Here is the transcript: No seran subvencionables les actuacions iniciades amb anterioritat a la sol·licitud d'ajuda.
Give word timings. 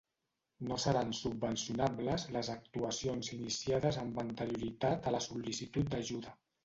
No 0.69 0.77
seran 0.83 1.11
subvencionables 1.17 2.25
les 2.37 2.49
actuacions 2.53 3.29
iniciades 3.37 4.01
amb 4.05 4.19
anterioritat 4.25 5.11
a 5.11 5.15
la 5.17 5.21
sol·licitud 5.27 5.93
d'ajuda. 5.93 6.35